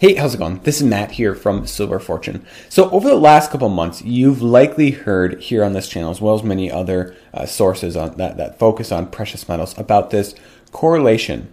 Hey, 0.00 0.14
how's 0.14 0.34
it 0.34 0.38
going? 0.38 0.60
This 0.62 0.78
is 0.78 0.86
Matt 0.86 1.10
here 1.10 1.34
from 1.34 1.66
Silver 1.66 1.98
Fortune. 1.98 2.46
So, 2.70 2.88
over 2.88 3.06
the 3.06 3.16
last 3.16 3.50
couple 3.50 3.68
months, 3.68 4.00
you've 4.00 4.40
likely 4.40 4.92
heard 4.92 5.38
here 5.42 5.62
on 5.62 5.74
this 5.74 5.90
channel, 5.90 6.10
as 6.10 6.22
well 6.22 6.34
as 6.34 6.42
many 6.42 6.70
other 6.72 7.14
uh, 7.34 7.44
sources 7.44 7.98
on 7.98 8.16
that, 8.16 8.38
that 8.38 8.58
focus 8.58 8.90
on 8.90 9.10
precious 9.10 9.46
metals, 9.46 9.76
about 9.76 10.08
this 10.08 10.34
correlation 10.72 11.52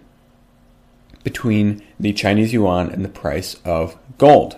between 1.24 1.82
the 2.00 2.14
Chinese 2.14 2.54
yuan 2.54 2.88
and 2.90 3.04
the 3.04 3.10
price 3.10 3.56
of 3.66 3.98
gold. 4.16 4.56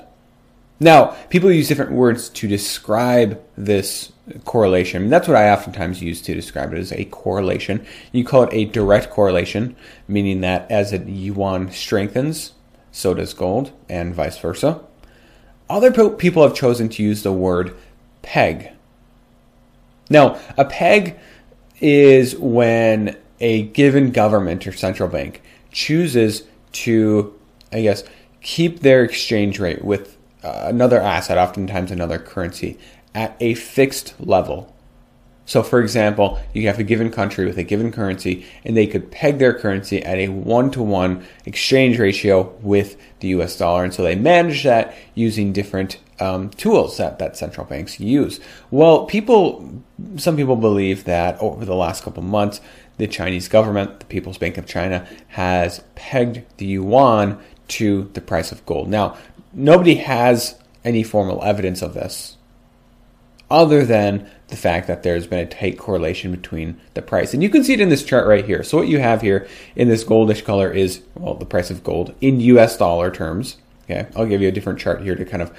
Now, 0.78 1.06
people 1.28 1.50
use 1.50 1.66
different 1.66 1.90
words 1.90 2.28
to 2.28 2.46
describe 2.46 3.42
this 3.56 4.12
correlation. 4.44 5.10
that's 5.10 5.26
what 5.26 5.36
I 5.36 5.50
oftentimes 5.50 6.00
use 6.00 6.22
to 6.22 6.32
describe 6.32 6.72
it 6.72 6.78
as 6.78 6.92
a 6.92 7.06
correlation. 7.06 7.84
You 8.12 8.22
call 8.22 8.44
it 8.44 8.52
a 8.52 8.66
direct 8.66 9.10
correlation, 9.10 9.74
meaning 10.06 10.42
that 10.42 10.70
as 10.70 10.92
a 10.92 10.98
yuan 10.98 11.72
strengthens, 11.72 12.52
so 12.92 13.14
does 13.14 13.34
gold, 13.34 13.72
and 13.88 14.14
vice 14.14 14.38
versa. 14.38 14.80
Other 15.68 16.10
people 16.10 16.42
have 16.42 16.54
chosen 16.54 16.88
to 16.90 17.02
use 17.02 17.22
the 17.22 17.32
word 17.32 17.76
peg. 18.22 18.70
Now, 20.08 20.40
a 20.58 20.64
peg 20.64 21.16
is 21.80 22.36
when 22.36 23.16
a 23.38 23.62
given 23.62 24.10
government 24.10 24.66
or 24.66 24.72
central 24.72 25.08
bank 25.08 25.42
chooses 25.70 26.42
to, 26.72 27.38
I 27.72 27.82
guess, 27.82 28.04
keep 28.42 28.80
their 28.80 29.04
exchange 29.04 29.60
rate 29.60 29.84
with 29.84 30.16
uh, 30.42 30.64
another 30.64 31.00
asset, 31.00 31.38
oftentimes 31.38 31.90
another 31.90 32.18
currency, 32.18 32.78
at 33.14 33.36
a 33.40 33.54
fixed 33.54 34.14
level. 34.18 34.74
So, 35.50 35.64
for 35.64 35.80
example, 35.80 36.38
you 36.54 36.68
have 36.68 36.78
a 36.78 36.84
given 36.84 37.10
country 37.10 37.44
with 37.44 37.58
a 37.58 37.64
given 37.64 37.90
currency, 37.90 38.46
and 38.64 38.76
they 38.76 38.86
could 38.86 39.10
peg 39.10 39.40
their 39.40 39.52
currency 39.52 40.00
at 40.00 40.16
a 40.16 40.28
one 40.28 40.70
to 40.70 40.80
one 40.80 41.26
exchange 41.44 41.98
ratio 41.98 42.54
with 42.62 42.96
the 43.18 43.26
US 43.30 43.58
dollar. 43.58 43.82
And 43.82 43.92
so 43.92 44.04
they 44.04 44.14
manage 44.14 44.62
that 44.62 44.94
using 45.16 45.52
different 45.52 45.98
um, 46.20 46.50
tools 46.50 46.98
that, 46.98 47.18
that 47.18 47.36
central 47.36 47.66
banks 47.66 47.98
use. 47.98 48.38
Well, 48.70 49.06
people, 49.06 49.82
some 50.18 50.36
people 50.36 50.54
believe 50.54 51.02
that 51.06 51.36
over 51.40 51.64
the 51.64 51.74
last 51.74 52.04
couple 52.04 52.22
months, 52.22 52.60
the 52.98 53.08
Chinese 53.08 53.48
government, 53.48 53.98
the 53.98 54.06
People's 54.06 54.38
Bank 54.38 54.56
of 54.56 54.66
China, 54.66 55.04
has 55.30 55.82
pegged 55.96 56.42
the 56.58 56.66
yuan 56.66 57.40
to 57.66 58.08
the 58.14 58.20
price 58.20 58.52
of 58.52 58.64
gold. 58.66 58.88
Now, 58.88 59.16
nobody 59.52 59.96
has 59.96 60.54
any 60.84 61.02
formal 61.02 61.42
evidence 61.42 61.82
of 61.82 61.94
this 61.94 62.36
other 63.50 63.84
than 63.84 64.30
the 64.50 64.56
fact 64.56 64.86
that 64.88 65.02
there's 65.02 65.26
been 65.26 65.38
a 65.38 65.46
tight 65.46 65.78
correlation 65.78 66.30
between 66.30 66.78
the 66.94 67.02
price. 67.02 67.32
And 67.32 67.42
you 67.42 67.48
can 67.48 67.64
see 67.64 67.74
it 67.74 67.80
in 67.80 67.88
this 67.88 68.04
chart 68.04 68.26
right 68.26 68.44
here. 68.44 68.62
So 68.62 68.78
what 68.78 68.88
you 68.88 68.98
have 68.98 69.22
here 69.22 69.48
in 69.76 69.88
this 69.88 70.04
goldish 70.04 70.44
color 70.44 70.70
is, 70.70 71.02
well, 71.14 71.34
the 71.34 71.46
price 71.46 71.70
of 71.70 71.82
gold 71.82 72.14
in 72.20 72.40
US 72.40 72.76
dollar 72.76 73.10
terms. 73.10 73.56
Okay, 73.84 74.08
I'll 74.14 74.26
give 74.26 74.42
you 74.42 74.48
a 74.48 74.52
different 74.52 74.78
chart 74.78 75.02
here 75.02 75.16
to 75.16 75.24
kind 75.24 75.42
of 75.42 75.56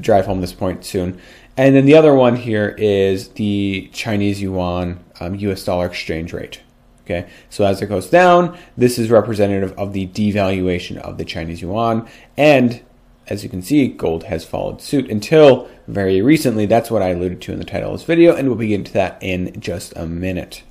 drive 0.00 0.26
home 0.26 0.40
this 0.40 0.52
point 0.52 0.84
soon. 0.84 1.20
And 1.56 1.74
then 1.74 1.86
the 1.86 1.94
other 1.94 2.14
one 2.14 2.36
here 2.36 2.74
is 2.78 3.28
the 3.30 3.90
Chinese 3.92 4.40
yuan 4.42 5.02
um, 5.20 5.34
US 5.36 5.64
dollar 5.64 5.86
exchange 5.86 6.32
rate. 6.32 6.60
Okay, 7.04 7.28
so 7.50 7.64
as 7.64 7.80
it 7.80 7.86
goes 7.86 8.10
down, 8.10 8.58
this 8.76 8.98
is 8.98 9.10
representative 9.10 9.72
of 9.78 9.92
the 9.92 10.08
devaluation 10.08 10.96
of 10.98 11.18
the 11.18 11.24
Chinese 11.24 11.62
yuan. 11.62 12.08
And 12.36 12.82
as 13.28 13.42
you 13.42 13.50
can 13.50 13.62
see, 13.62 13.88
gold 13.88 14.24
has 14.24 14.44
followed 14.44 14.80
suit 14.80 15.10
until 15.10 15.68
very 15.88 16.22
recently. 16.22 16.66
That's 16.66 16.90
what 16.90 17.02
I 17.02 17.08
alluded 17.08 17.40
to 17.42 17.52
in 17.52 17.58
the 17.58 17.64
title 17.64 17.92
of 17.92 17.98
this 17.98 18.06
video, 18.06 18.34
and 18.34 18.48
we'll 18.48 18.56
begin 18.56 18.84
to 18.84 18.92
that 18.92 19.18
in 19.20 19.58
just 19.60 19.92
a 19.96 20.06
minute. 20.06 20.62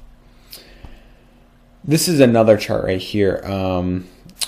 This 1.84 2.08
is 2.08 2.20
another 2.20 2.58
chart 2.58 2.86
right 2.86 3.02
here. 3.02 3.42
Um, 3.46 4.08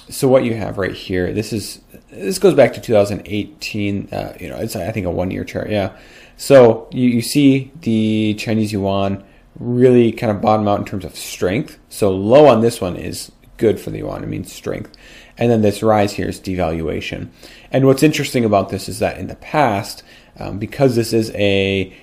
so 0.09 0.28
what 0.28 0.44
you 0.44 0.56
have 0.56 0.78
right 0.78 0.94
here, 0.94 1.34
this 1.34 1.53
is 1.53 1.81
this 2.09 2.40
goes 2.40 2.53
back 2.53 2.73
to 2.73 2.81
2018. 2.81 4.09
Uh, 4.12 4.38
you 4.39 4.50
know, 4.50 4.57
it's 4.57 4.75
I 4.75 4.91
think 4.91 5.06
a 5.06 5.12
one-year 5.12 5.44
chart. 5.44 5.69
Yeah. 5.69 5.97
So 6.38 6.88
you, 6.91 7.09
you 7.09 7.22
see 7.22 7.72
the 7.81 8.35
Chinese 8.35 8.72
yuan 8.72 9.24
really 9.59 10.12
kind 10.12 10.31
of 10.31 10.41
bottom 10.41 10.68
out 10.68 10.79
in 10.79 10.85
terms 10.85 11.03
of 11.03 11.16
strength. 11.16 11.78
So 11.89 12.12
low 12.12 12.47
on 12.47 12.62
this 12.62 12.79
one 12.79 12.95
is 12.95 13.31
good 13.57 13.79
for 13.79 13.89
the 13.89 14.00
yuan. 14.00 14.24
It 14.24 14.28
means 14.29 14.51
strength. 14.51 14.95
And 15.37 15.51
then 15.51 15.61
this 15.61 15.83
rise 15.83 16.13
here 16.13 16.27
is 16.27 16.39
devaluation. 16.39 17.29
And 17.71 17.85
what's 17.85 18.03
interesting 18.03 18.43
about 18.43 18.69
this 18.69 18.89
is 18.89 18.99
that 18.99 19.17
in 19.17 19.27
the 19.27 19.35
past, 19.35 20.03
um, 20.39 20.57
because 20.57 20.95
this 20.95 21.13
is 21.13 21.31
a, 21.35 21.93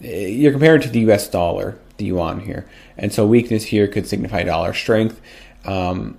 you're 0.00 0.52
comparing 0.52 0.82
to 0.82 0.88
the 0.88 1.00
US 1.10 1.28
dollar, 1.28 1.78
the 1.96 2.06
yuan 2.06 2.40
here. 2.40 2.66
And 2.98 3.12
so 3.12 3.26
weakness 3.26 3.64
here 3.64 3.88
could 3.88 4.06
signify 4.06 4.42
dollar 4.42 4.72
strength. 4.72 5.20
Um, 5.64 6.18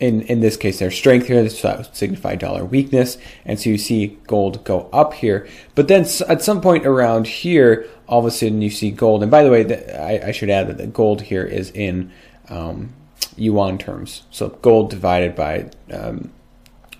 in, 0.00 0.22
in 0.22 0.40
this 0.40 0.56
case, 0.56 0.78
there's 0.78 0.94
strength 0.94 1.26
here. 1.26 1.42
This 1.42 1.62
would 1.64 1.88
signify 1.92 2.36
dollar 2.36 2.64
weakness. 2.64 3.18
And 3.44 3.58
so 3.58 3.70
you 3.70 3.78
see 3.78 4.18
gold 4.26 4.62
go 4.64 4.88
up 4.92 5.14
here. 5.14 5.48
But 5.74 5.88
then 5.88 6.06
at 6.28 6.42
some 6.42 6.60
point 6.60 6.86
around 6.86 7.26
here, 7.26 7.88
all 8.06 8.20
of 8.20 8.26
a 8.26 8.30
sudden 8.30 8.62
you 8.62 8.70
see 8.70 8.92
gold. 8.92 9.22
And 9.22 9.30
by 9.30 9.42
the 9.42 9.50
way, 9.50 9.64
the, 9.64 10.00
I, 10.00 10.28
I, 10.28 10.32
should 10.32 10.50
add 10.50 10.68
that 10.68 10.78
the 10.78 10.86
gold 10.86 11.22
here 11.22 11.44
is 11.44 11.70
in 11.72 12.12
um, 12.48 12.94
yuan 13.36 13.78
terms. 13.78 14.22
So 14.30 14.48
gold 14.48 14.90
divided 14.90 15.34
by 15.34 15.70
um, 15.92 16.32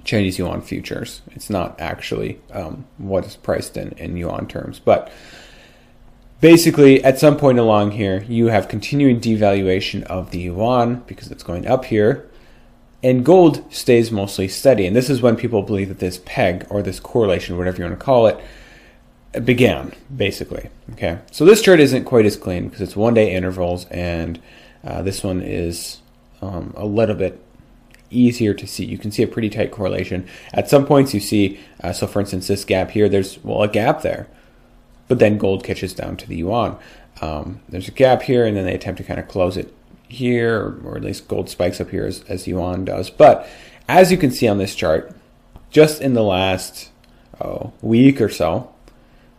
Chinese 0.05 0.39
yuan 0.39 0.63
futures. 0.63 1.23
It's 1.33 1.51
not 1.51 1.79
actually 1.81 2.41
um, 2.53 2.87
what 2.97 3.27
is 3.27 3.37
priced 3.37 3.77
in, 3.77 3.93
in 3.93 4.17
yuan 4.17 4.47
terms. 4.47 4.79
But 4.79 5.13
basically, 6.41 7.03
at 7.05 7.19
some 7.19 7.37
point 7.37 7.59
along 7.59 7.93
here, 7.93 8.25
you 8.29 8.47
have 8.47 8.69
continuing 8.69 9.21
devaluation 9.21 10.03
of 10.05 10.31
the 10.31 10.39
yuan 10.39 11.03
because 11.07 11.31
it's 11.31 11.43
going 11.43 11.67
up 11.67 11.85
here. 11.85 12.29
And 13.03 13.25
gold 13.25 13.73
stays 13.73 14.11
mostly 14.11 14.49
steady. 14.49 14.87
And 14.87 14.97
this 14.97 15.09
is 15.09 15.23
when 15.23 15.37
people 15.37 15.63
believe 15.63 15.89
that 15.89 16.01
this 16.01 16.21
peg 16.25 16.67
or 16.69 16.83
this 16.83 16.99
correlation, 16.99 17.57
whatever 17.57 17.79
you 17.79 17.85
want 17.85 17.99
to 17.99 18.05
call 18.05 18.27
it, 18.27 18.41
began, 19.45 19.93
basically. 20.15 20.69
Okay. 20.93 21.19
So 21.31 21.45
this 21.45 21.63
chart 21.63 21.81
isn't 21.81 22.05
quite 22.05 22.27
as 22.27 22.37
clean 22.37 22.65
because 22.65 22.81
it's 22.81 22.97
one 22.97 23.15
day 23.15 23.33
intervals 23.33 23.85
and 23.87 24.41
uh, 24.83 25.03
this 25.03 25.23
one 25.23 25.43
is 25.43 26.01
um, 26.43 26.73
a 26.77 26.87
little 26.87 27.15
bit 27.15 27.43
easier 28.11 28.55
to 28.55 28.67
see. 28.67 28.85
You 28.85 28.99
can 28.99 29.11
see 29.11 29.23
a 29.23 29.29
pretty 29.29 29.51
tight 29.51 29.71
correlation. 29.71 30.27
At 30.53 30.69
some 30.69 30.87
points, 30.87 31.15
you 31.15 31.21
see, 31.21 31.61
uh, 31.83 31.93
so 31.93 32.07
for 32.07 32.21
instance, 32.21 32.47
this 32.47 32.65
gap 32.65 32.91
here, 32.91 33.09
there's, 33.09 33.43
well, 33.45 33.63
a 33.63 33.69
gap 33.69 34.03
there, 34.03 34.29
but 35.09 35.19
then 35.19 35.39
gold 35.39 35.65
catches 35.65 35.95
down 35.95 36.17
to 36.19 36.29
the 36.29 36.37
yuan. 36.37 36.79
Um, 37.21 37.61
there's 37.69 37.89
a 37.89 37.93
gap 37.93 38.23
here, 38.23 38.47
and 38.47 38.57
then 38.57 38.65
they 38.65 38.75
attempt 38.75 38.99
to 38.99 39.05
kind 39.05 39.21
of 39.21 39.29
close 39.29 39.57
it 39.57 39.75
here, 40.09 40.79
or, 40.85 40.97
at 40.97 41.03
least 41.03 41.29
gold 41.29 41.51
spikes 41.51 41.81
up 41.81 41.91
here 41.91 42.07
as, 42.07 42.23
as 42.29 42.47
yuan 42.47 42.85
does. 42.85 43.11
But 43.11 43.49
as 43.89 44.11
you 44.11 44.19
can 44.19 44.31
see 44.31 44.49
on 44.49 44.59
this 44.59 44.75
chart, 44.75 45.15
just 45.71 46.01
in 46.01 46.15
the 46.15 46.23
last 46.23 46.91
oh, 47.41 47.73
week 47.83 48.21
or 48.21 48.29
so, 48.29 48.73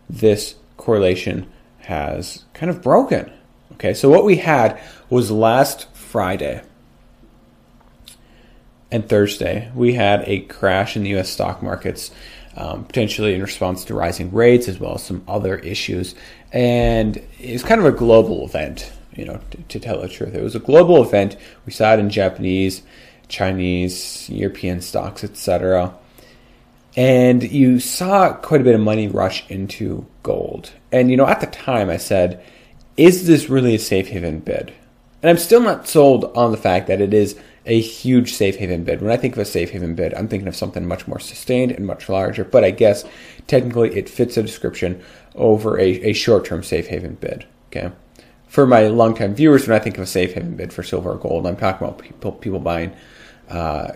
this 0.10 0.56
correlation 0.78 1.48
has 1.80 2.46
kind 2.54 2.70
of 2.70 2.82
broken. 2.82 3.32
Okay, 3.74 3.94
so 3.94 4.10
what 4.10 4.26
we 4.26 4.38
had 4.38 4.80
was 5.10 5.32
last 5.32 5.88
Friday 5.96 6.62
and 8.92 9.08
Thursday, 9.08 9.72
we 9.76 9.94
had 9.94 10.24
a 10.28 10.42
crash 10.42 10.96
in 10.96 11.04
the 11.04 11.10
U.S. 11.10 11.30
stock 11.30 11.62
markets, 11.62 12.12
um, 12.56 12.86
potentially 12.86 13.36
in 13.36 13.42
response 13.42 13.86
to 13.86 13.94
rising 13.94 14.32
rates 14.32 14.68
as 14.68 14.80
well 14.80 14.96
as 14.96 15.04
some 15.04 15.24
other 15.28 15.58
issues. 15.58 16.16
And 16.52 17.22
it's 17.38 17.64
kind 17.64 17.80
of 17.80 17.86
a 17.86 17.92
global 17.92 18.46
event, 18.46 18.92
you 19.16 19.26
know, 19.26 19.40
to, 19.52 19.58
to 19.58 19.80
tell 19.80 20.02
the 20.02 20.08
truth. 20.10 20.34
It 20.34 20.42
was 20.42 20.56
a 20.56 20.60
global 20.60 21.04
event. 21.04 21.38
We 21.66 21.72
saw 21.72 21.94
it 21.94 22.00
in 22.00 22.10
Japanese, 22.10 22.82
Chinese, 23.28 24.28
European 24.30 24.82
stocks, 24.82 25.24
etc. 25.24 25.94
And 26.96 27.44
you 27.44 27.80
saw 27.80 28.34
quite 28.34 28.62
a 28.62 28.64
bit 28.64 28.76
of 28.76 28.82
money 28.82 29.08
rush 29.08 29.48
into 29.50 30.08
gold. 30.24 30.72
And, 30.92 31.12
you 31.12 31.18
know, 31.18 31.28
at 31.28 31.42
the 31.42 31.48
time 31.48 31.90
I 31.90 31.98
said, 31.98 32.44
is 32.98 33.28
this 33.28 33.50
really 33.50 33.76
a 33.76 33.80
safe 33.80 34.08
haven 34.08 34.40
bid? 34.40 34.74
And 35.22 35.30
I'm 35.30 35.38
still 35.38 35.62
not 35.62 35.88
sold 35.88 36.26
on 36.36 36.52
the 36.52 36.58
fact 36.58 36.88
that 36.88 37.02
it 37.02 37.14
is 37.14 37.40
a 37.70 37.80
huge 37.80 38.34
safe 38.34 38.56
haven 38.58 38.84
bid. 38.84 39.00
When 39.00 39.12
I 39.12 39.18
think 39.18 39.36
of 39.36 39.40
a 39.40 39.46
safe 39.46 39.70
haven 39.70 39.94
bid, 39.94 40.16
I'm 40.16 40.28
thinking 40.28 40.48
of 40.48 40.56
something 40.56 40.88
much 40.88 41.08
more 41.08 41.20
sustained 41.20 41.72
and 41.72 41.86
much 41.86 42.10
larger, 42.10 42.44
but 42.44 42.64
I 42.64 42.72
guess 42.72 43.06
technically 43.46 43.96
it 43.96 44.10
fits 44.10 44.38
a 44.38 44.42
description 44.42 45.02
over 45.36 45.80
a, 45.80 46.10
a 46.10 46.14
short 46.14 46.46
term 46.46 46.64
safe 46.64 46.88
haven 46.88 47.16
bid. 47.16 47.46
Okay. 47.68 47.92
For 48.48 48.66
my 48.66 48.88
longtime 48.88 49.36
viewers, 49.36 49.68
when 49.68 49.80
I 49.80 49.84
think 49.84 49.98
of 49.98 50.04
a 50.04 50.08
safe 50.08 50.34
haven 50.34 50.56
bid 50.56 50.74
for 50.74 50.82
silver 50.82 51.12
or 51.12 51.18
gold, 51.18 51.46
I'm 51.46 51.56
talking 51.56 51.88
about 51.88 52.00
people, 52.00 52.32
people 52.32 52.60
buying 52.60 52.92
uh, 53.50 53.92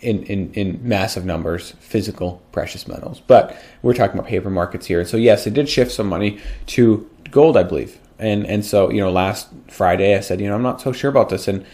in, 0.00 0.24
in, 0.24 0.52
in 0.54 0.80
massive 0.82 1.24
numbers 1.24 1.74
physical 1.78 2.42
precious 2.50 2.88
metals. 2.88 3.22
But 3.24 3.56
we're 3.82 3.94
talking 3.94 4.18
about 4.18 4.28
paper 4.28 4.50
markets 4.50 4.86
here. 4.86 5.04
So 5.04 5.16
yes, 5.16 5.46
it 5.46 5.54
did 5.54 5.68
shift 5.68 5.92
some 5.92 6.08
money 6.08 6.40
to 6.66 7.08
gold, 7.30 7.56
I 7.56 7.62
believe. 7.62 8.00
And 8.18 8.44
and 8.44 8.66
so 8.66 8.90
you 8.90 9.00
know, 9.00 9.12
last 9.12 9.46
Friday 9.68 10.16
I 10.16 10.20
said, 10.20 10.40
you 10.40 10.48
know, 10.48 10.56
I'm 10.56 10.62
not 10.62 10.80
so 10.80 10.90
sure 10.90 11.08
about 11.08 11.28
this, 11.28 11.46
and 11.46 11.64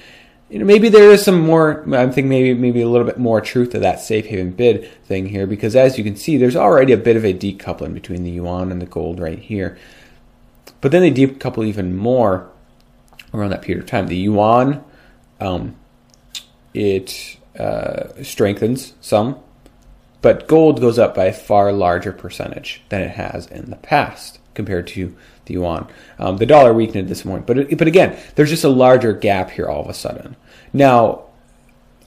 you 0.51 0.59
know, 0.59 0.65
maybe 0.65 0.89
there 0.89 1.11
is 1.11 1.25
some 1.25 1.41
more. 1.41 1.83
I'm 1.83 2.13
thinking 2.13 2.29
maybe 2.29 2.55
maybe 2.55 2.83
a 2.83 2.89
little 2.89 3.07
bit 3.07 3.19
more 3.19 3.41
truth 3.41 3.71
to 3.71 3.79
that 3.81 4.01
safe 4.01 4.27
haven 4.27 4.51
bid 4.51 4.91
thing 5.05 5.27
here, 5.27 5.47
because 5.47 5.75
as 5.75 5.97
you 5.97 6.05
can 6.05 6.17
see, 6.17 6.37
there's 6.37 6.57
already 6.57 6.93
a 6.93 6.99
bit 6.99 7.17
of 7.17 7.25
a 7.25 7.33
decoupling 7.33 7.95
between 7.95 8.25
the 8.25 8.31
yuan 8.31 8.71
and 8.71 8.81
the 8.81 8.87
gold 8.87 9.21
right 9.21 9.39
here. 9.39 9.79
But 10.81 10.93
then 10.93 11.01
they 11.01 11.11
decouple 11.11 11.67
even 11.67 11.97
more 11.97 12.51
around 13.33 13.51
that 13.51 13.63
period 13.63 13.83
of 13.83 13.89
time. 13.89 14.07
The 14.07 14.17
yuan, 14.17 14.85
um, 15.41 15.77
it 16.75 17.39
uh, 17.59 18.23
strengthens 18.23 18.93
some, 19.01 19.39
but 20.21 20.47
gold 20.47 20.81
goes 20.81 20.99
up 20.99 21.15
by 21.15 21.25
a 21.25 21.33
far 21.33 21.73
larger 21.73 22.13
percentage 22.13 22.83
than 22.91 23.01
it 23.01 23.13
has 23.13 23.47
in 23.47 23.71
the 23.71 23.77
past 23.77 24.39
compared 24.55 24.87
to 24.89 25.15
the 25.47 25.55
yuan. 25.55 25.89
Um, 26.19 26.39
the 26.39 26.47
dollar 26.47 26.73
weakened 26.73 26.97
at 26.99 27.09
this 27.09 27.23
point, 27.23 27.47
but 27.47 27.77
but 27.77 27.89
again, 27.89 28.19
there's 28.35 28.51
just 28.51 28.65
a 28.65 28.69
larger 28.69 29.13
gap 29.13 29.51
here 29.51 29.69
all 29.69 29.83
of 29.83 29.89
a 29.89 29.95
sudden. 29.95 30.37
Now, 30.73 31.25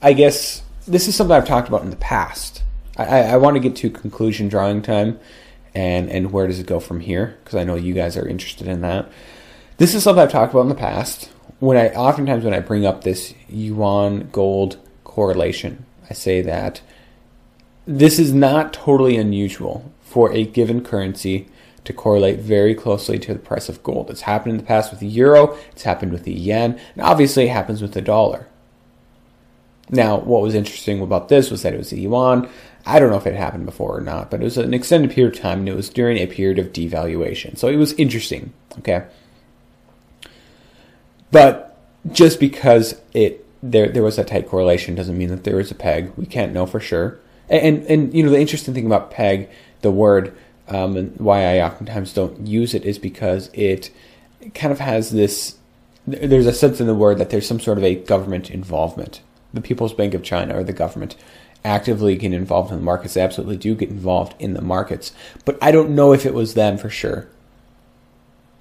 I 0.02 0.12
guess 0.12 0.62
this 0.86 1.08
is 1.08 1.14
something 1.14 1.34
I've 1.34 1.46
talked 1.46 1.68
about 1.68 1.82
in 1.82 1.90
the 1.90 1.96
past. 1.96 2.62
I, 2.96 3.22
I 3.22 3.36
want 3.36 3.54
to 3.54 3.60
get 3.60 3.76
to 3.76 3.90
conclusion 3.90 4.48
drawing 4.48 4.82
time, 4.82 5.18
and 5.74 6.10
and 6.10 6.32
where 6.32 6.46
does 6.46 6.58
it 6.58 6.66
go 6.66 6.80
from 6.80 7.00
here? 7.00 7.38
Because 7.44 7.56
I 7.56 7.64
know 7.64 7.76
you 7.76 7.94
guys 7.94 8.16
are 8.16 8.26
interested 8.26 8.66
in 8.66 8.80
that. 8.80 9.10
This 9.76 9.94
is 9.94 10.02
something 10.02 10.22
I've 10.22 10.32
talked 10.32 10.52
about 10.52 10.62
in 10.62 10.68
the 10.68 10.74
past. 10.74 11.30
When 11.60 11.76
I 11.76 11.88
oftentimes 11.90 12.44
when 12.44 12.54
I 12.54 12.60
bring 12.60 12.86
up 12.86 13.04
this 13.04 13.34
yuan 13.48 14.28
gold 14.32 14.78
correlation, 15.04 15.86
I 16.10 16.14
say 16.14 16.40
that 16.42 16.80
this 17.86 18.18
is 18.18 18.32
not 18.32 18.72
totally 18.72 19.16
unusual 19.16 19.92
for 20.02 20.32
a 20.32 20.44
given 20.44 20.84
currency 20.84 21.48
to 21.88 21.92
correlate 21.94 22.38
very 22.38 22.74
closely 22.74 23.18
to 23.18 23.32
the 23.32 23.40
price 23.40 23.70
of 23.70 23.82
gold. 23.82 24.10
It's 24.10 24.20
happened 24.20 24.52
in 24.52 24.58
the 24.58 24.62
past 24.62 24.90
with 24.90 25.00
the 25.00 25.06
euro, 25.06 25.56
it's 25.72 25.84
happened 25.84 26.12
with 26.12 26.24
the 26.24 26.32
yen, 26.32 26.78
and 26.94 27.02
obviously 27.02 27.46
it 27.46 27.50
happens 27.50 27.80
with 27.80 27.94
the 27.94 28.02
dollar. 28.02 28.46
Now, 29.90 30.18
what 30.18 30.42
was 30.42 30.54
interesting 30.54 31.00
about 31.00 31.30
this 31.30 31.50
was 31.50 31.62
that 31.62 31.72
it 31.72 31.78
was 31.78 31.88
the 31.88 31.98
yuan. 31.98 32.46
I 32.84 32.98
don't 32.98 33.10
know 33.10 33.16
if 33.16 33.26
it 33.26 33.34
happened 33.34 33.64
before 33.64 33.96
or 33.96 34.02
not, 34.02 34.30
but 34.30 34.42
it 34.42 34.44
was 34.44 34.58
an 34.58 34.74
extended 34.74 35.10
period 35.12 35.34
of 35.34 35.40
time 35.40 35.60
and 35.60 35.68
it 35.70 35.74
was 35.74 35.88
during 35.88 36.18
a 36.18 36.26
period 36.26 36.58
of 36.58 36.74
devaluation. 36.74 37.56
So 37.56 37.68
it 37.68 37.76
was 37.76 37.94
interesting, 37.94 38.52
okay? 38.80 39.06
But 41.30 41.78
just 42.12 42.38
because 42.38 43.00
it 43.14 43.46
there 43.62 43.88
there 43.88 44.02
was 44.02 44.18
a 44.18 44.24
tight 44.24 44.46
correlation 44.48 44.94
doesn't 44.94 45.16
mean 45.16 45.30
that 45.30 45.44
there 45.44 45.58
is 45.58 45.70
a 45.70 45.74
peg. 45.74 46.12
We 46.16 46.26
can't 46.26 46.52
know 46.52 46.66
for 46.66 46.80
sure. 46.80 47.18
And 47.48 47.62
and, 47.62 47.86
and 47.86 48.14
you 48.14 48.22
know 48.22 48.30
the 48.30 48.40
interesting 48.40 48.74
thing 48.74 48.86
about 48.86 49.10
peg, 49.10 49.48
the 49.80 49.90
word 49.90 50.36
um, 50.68 50.96
and 50.96 51.16
why 51.18 51.44
I 51.44 51.64
oftentimes 51.64 52.12
don't 52.12 52.46
use 52.46 52.74
it 52.74 52.84
is 52.84 52.98
because 52.98 53.50
it 53.52 53.90
kind 54.54 54.72
of 54.72 54.80
has 54.80 55.10
this. 55.10 55.56
There's 56.06 56.46
a 56.46 56.52
sense 56.52 56.80
in 56.80 56.86
the 56.86 56.94
word 56.94 57.18
that 57.18 57.30
there's 57.30 57.46
some 57.46 57.60
sort 57.60 57.78
of 57.78 57.84
a 57.84 57.94
government 57.94 58.50
involvement. 58.50 59.20
The 59.52 59.60
People's 59.60 59.94
Bank 59.94 60.14
of 60.14 60.22
China 60.22 60.56
or 60.56 60.64
the 60.64 60.72
government 60.72 61.16
actively 61.64 62.16
get 62.16 62.32
involved 62.32 62.70
in 62.70 62.78
the 62.78 62.84
markets. 62.84 63.14
They 63.14 63.20
absolutely 63.20 63.56
do 63.56 63.74
get 63.74 63.90
involved 63.90 64.34
in 64.38 64.54
the 64.54 64.62
markets, 64.62 65.12
but 65.44 65.58
I 65.60 65.70
don't 65.70 65.90
know 65.90 66.12
if 66.12 66.24
it 66.24 66.34
was 66.34 66.54
them 66.54 66.78
for 66.78 66.90
sure. 66.90 67.28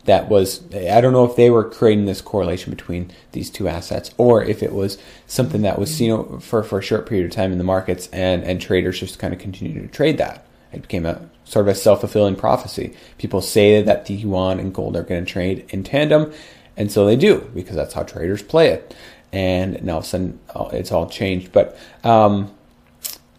That 0.05 0.29
was 0.29 0.63
I 0.73 1.01
don't 1.01 1.11
know 1.11 1.25
if 1.25 1.35
they 1.35 1.49
were 1.49 1.69
creating 1.69 2.05
this 2.05 2.21
correlation 2.21 2.71
between 2.71 3.11
these 3.33 3.49
two 3.49 3.67
assets, 3.67 4.11
or 4.17 4.41
if 4.41 4.63
it 4.63 4.71
was 4.71 4.97
something 5.25 5.61
that 5.63 5.77
was 5.77 5.93
seen 5.93 6.39
for 6.39 6.63
for 6.63 6.79
a 6.79 6.83
short 6.83 7.07
period 7.07 7.25
of 7.25 7.31
time 7.33 7.51
in 7.51 7.57
the 7.57 7.65
markets, 7.65 8.07
and 8.13 8.43
and 8.43 8.61
traders 8.61 9.01
just 9.01 9.19
kind 9.19 9.33
of 9.33 9.39
continued 9.39 9.81
to 9.81 9.89
trade 9.89 10.17
that. 10.17 10.46
It 10.71 10.81
became 10.81 11.05
a 11.05 11.29
sort 11.45 11.67
of 11.67 11.75
a 11.75 11.75
self 11.75 12.01
fulfilling 12.01 12.35
prophecy. 12.35 12.93
People 13.17 13.41
say 13.41 13.81
that 13.81 14.05
the 14.05 14.13
yuan 14.13 14.59
and 14.59 14.73
gold 14.73 14.95
are 14.95 15.03
going 15.03 15.23
to 15.23 15.31
trade 15.31 15.65
in 15.69 15.83
tandem, 15.83 16.31
and 16.75 16.91
so 16.91 17.05
they 17.05 17.15
do 17.15 17.49
because 17.53 17.75
that's 17.75 17.93
how 17.93 18.03
traders 18.03 18.43
play 18.43 18.69
it. 18.69 18.95
And 19.31 19.83
now 19.83 19.93
all 19.93 19.99
of 19.99 20.05
a 20.05 20.07
sudden, 20.07 20.39
it's 20.73 20.91
all 20.91 21.09
changed. 21.09 21.51
But 21.51 21.77
um, 22.03 22.55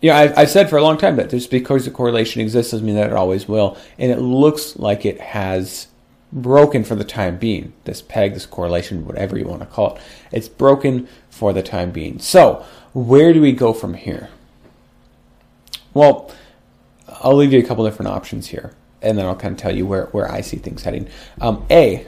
I've, 0.02 0.36
I've, 0.36 0.50
said 0.50 0.68
for 0.68 0.76
a 0.76 0.82
long 0.82 0.98
time 0.98 1.16
that 1.16 1.30
just 1.30 1.50
because 1.50 1.84
the 1.84 1.90
correlation 1.90 2.40
exists 2.40 2.72
doesn't 2.72 2.86
mean 2.86 2.96
that 2.96 3.10
it 3.10 3.16
always 3.16 3.48
will. 3.48 3.76
And 3.98 4.12
it 4.12 4.20
looks 4.20 4.76
like 4.76 5.04
it 5.04 5.20
has 5.20 5.88
broken 6.32 6.84
for 6.84 6.94
the 6.94 7.04
time 7.04 7.38
being. 7.38 7.72
This 7.84 8.02
peg, 8.02 8.34
this 8.34 8.46
correlation, 8.46 9.06
whatever 9.06 9.38
you 9.38 9.46
want 9.46 9.60
to 9.60 9.66
call 9.66 9.96
it, 9.96 10.02
it's 10.30 10.48
broken 10.48 11.08
for 11.30 11.52
the 11.52 11.62
time 11.62 11.90
being. 11.90 12.18
So, 12.18 12.64
where 12.92 13.32
do 13.32 13.40
we 13.40 13.52
go 13.52 13.72
from 13.72 13.94
here? 13.94 14.28
Well, 15.94 16.30
I'll 17.08 17.36
leave 17.36 17.52
you 17.52 17.58
a 17.58 17.62
couple 17.62 17.84
different 17.84 18.10
options 18.10 18.48
here, 18.48 18.72
and 19.02 19.16
then 19.16 19.26
I'll 19.26 19.36
kind 19.36 19.52
of 19.52 19.58
tell 19.58 19.74
you 19.74 19.86
where, 19.86 20.06
where 20.06 20.30
I 20.30 20.40
see 20.40 20.56
things 20.56 20.82
heading. 20.82 21.08
Um, 21.40 21.64
a, 21.70 22.06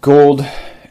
gold 0.00 0.44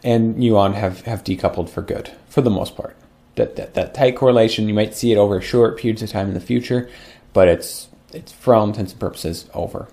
and 0.03 0.43
yuan 0.43 0.73
have, 0.73 1.01
have 1.01 1.23
decoupled 1.23 1.69
for 1.69 1.81
good, 1.81 2.11
for 2.29 2.41
the 2.41 2.49
most 2.49 2.75
part. 2.75 2.95
That, 3.35 3.55
that, 3.55 3.73
that 3.75 3.93
tight 3.93 4.15
correlation, 4.15 4.67
you 4.67 4.73
might 4.73 4.95
see 4.95 5.11
it 5.11 5.17
over 5.17 5.39
short 5.41 5.77
periods 5.77 6.01
of 6.01 6.09
time 6.09 6.27
in 6.27 6.33
the 6.33 6.39
future, 6.39 6.89
but 7.33 7.47
it's, 7.47 7.87
it's 8.13 8.31
for 8.31 8.55
all 8.55 8.65
intents 8.65 8.93
and 8.93 8.99
purposes 8.99 9.49
over. 9.53 9.87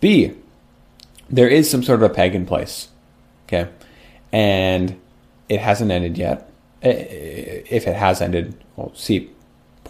B, 0.00 0.32
there 1.28 1.48
is 1.48 1.68
some 1.68 1.82
sort 1.82 2.02
of 2.02 2.10
a 2.10 2.14
peg 2.14 2.34
in 2.34 2.46
place, 2.46 2.88
okay? 3.46 3.70
And 4.32 5.00
it 5.48 5.60
hasn't 5.60 5.90
ended 5.90 6.18
yet. 6.18 6.50
If 6.82 7.86
it 7.86 7.96
has 7.96 8.20
ended, 8.20 8.56
we'll 8.76 8.94
see 8.94 9.30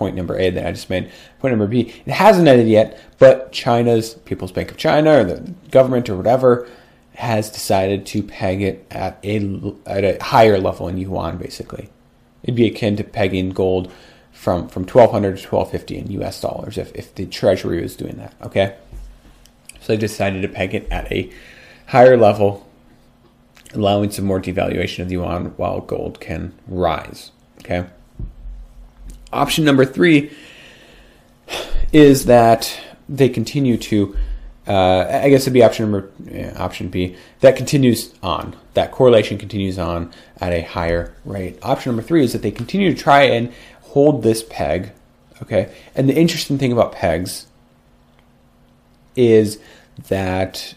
point 0.01 0.17
number 0.17 0.39
A 0.39 0.49
that 0.49 0.67
I 0.67 0.73
just 0.73 0.89
made. 0.89 1.13
Point 1.41 1.53
number 1.53 1.67
B, 1.67 1.93
it 2.07 2.13
hasn't 2.13 2.49
ended 2.49 2.67
yet, 2.67 2.99
but 3.19 3.53
China's 3.53 4.15
People's 4.15 4.51
Bank 4.51 4.71
of 4.71 4.79
China 4.79 5.21
or 5.21 5.25
the 5.25 5.55
government 5.71 6.09
or 6.09 6.17
whatever 6.17 6.67
has 7.17 7.51
decided 7.51 8.07
to 8.07 8.23
peg 8.23 8.63
it 8.63 8.87
at 8.91 9.19
a 9.23 9.75
at 9.85 10.03
a 10.03 10.25
higher 10.25 10.59
level 10.59 10.89
in 10.89 10.97
yuan. 10.97 11.37
Basically, 11.37 11.91
it'd 12.43 12.57
be 12.57 12.67
akin 12.67 12.97
to 12.97 13.05
pegging 13.05 13.51
gold 13.51 13.93
from 14.33 14.69
from 14.69 14.85
1200 14.85 15.37
to 15.37 15.55
1250 15.55 15.99
in 15.99 16.23
US 16.23 16.41
dollars 16.41 16.79
if 16.79 16.95
if 16.95 17.15
the 17.15 17.27
Treasury 17.27 17.83
was 17.83 17.95
doing 17.95 18.17
that. 18.17 18.33
Okay, 18.43 18.77
so 19.83 19.93
they 19.93 19.99
decided 19.99 20.41
to 20.41 20.49
peg 20.49 20.75
it 20.75 20.91
at 20.91 21.13
a 21.13 21.31
higher 21.89 22.17
level, 22.17 22.67
allowing 23.75 24.11
some 24.11 24.25
more 24.25 24.41
devaluation 24.41 25.01
of 25.01 25.09
the 25.11 25.17
yuan 25.17 25.53
while 25.59 25.83
gold 25.83 26.21
can 26.21 26.55
rise. 26.67 27.33
Okay. 27.59 27.85
Option 29.33 29.65
number 29.65 29.85
three 29.85 30.31
is 31.93 32.27
that 32.27 32.81
they 33.09 33.29
continue 33.29 33.77
to, 33.77 34.17
uh, 34.67 35.21
I 35.23 35.29
guess 35.31 35.43
it'd 35.43 35.53
be 35.53 35.63
option 35.63 35.91
number, 35.91 36.11
yeah, 36.25 36.55
option 36.63 36.89
B, 36.89 37.17
that 37.41 37.57
continues 37.57 38.15
on. 38.23 38.57
That 38.75 38.93
correlation 38.93 39.39
continues 39.39 39.79
on 39.79 40.13
at 40.41 40.53
a 40.53 40.63
higher 40.63 41.15
rate. 41.25 41.59
Option 41.63 41.91
number 41.93 42.03
three 42.03 42.25
is 42.25 42.33
that 42.33 42.43
they 42.43 42.51
continue 42.51 42.95
to 42.95 43.01
try 43.01 43.23
and 43.23 43.53
hold 43.83 44.23
this 44.23 44.45
peg. 44.49 44.93
Okay. 45.43 45.75
And 45.95 46.09
the 46.09 46.15
interesting 46.15 46.59
thing 46.59 46.73
about 46.73 46.93
pegs 46.93 47.47
is 49.17 49.59
that 50.09 50.75